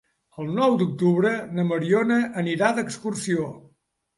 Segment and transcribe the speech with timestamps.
[0.43, 3.47] El nou d'octubre na Mariona anirà d'excursió.